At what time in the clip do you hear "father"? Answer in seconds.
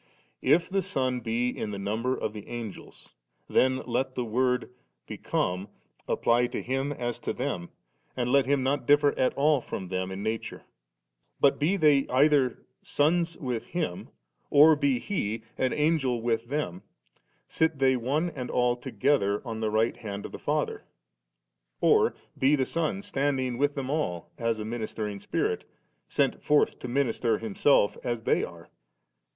20.39-20.83